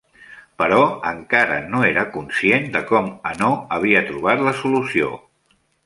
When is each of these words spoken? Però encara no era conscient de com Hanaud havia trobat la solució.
Però 0.61 0.77
encara 1.09 1.59
no 1.75 1.83
era 1.91 2.07
conscient 2.17 2.67
de 2.79 2.83
com 2.91 3.13
Hanaud 3.33 3.79
havia 3.79 4.05
trobat 4.13 4.47
la 4.51 4.59
solució. 4.65 5.17